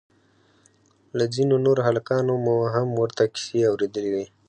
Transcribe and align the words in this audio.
له 1.17 1.25
ځينو 1.35 1.55
نورو 1.65 1.81
هلکانو 1.89 2.33
مو 2.45 2.55
هم 2.73 2.87
ورته 3.01 3.23
کيسې 3.33 3.59
اورېدلې 3.69 4.11
وې. 4.13 4.25